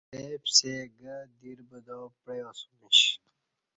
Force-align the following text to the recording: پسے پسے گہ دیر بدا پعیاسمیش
پسے 0.09 0.25
پسے 0.43 0.73
گہ 0.99 1.15
دیر 1.39 1.59
بدا 1.69 1.97
پعیاسمیش 2.23 2.99